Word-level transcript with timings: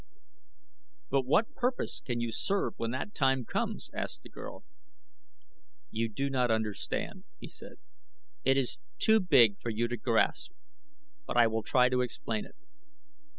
"But 1.11 1.27
what 1.27 1.53
purpose 1.53 2.01
can 2.03 2.19
you 2.19 2.31
serve 2.31 2.73
when 2.77 2.89
that 2.89 3.13
time 3.13 3.45
comes?" 3.45 3.91
asked 3.93 4.23
the 4.23 4.29
girl. 4.29 4.63
"You 5.91 6.09
do 6.09 6.27
not 6.27 6.49
understand," 6.49 7.25
he 7.39 7.47
said. 7.47 7.75
"It 8.43 8.57
is 8.57 8.79
too 8.97 9.19
big 9.19 9.59
for 9.59 9.69
you 9.69 9.87
to 9.87 9.97
grasp, 9.97 10.53
but 11.27 11.37
I 11.37 11.45
will 11.45 11.61
try 11.61 11.87
to 11.87 12.01
explain 12.01 12.45
it. 12.45 12.55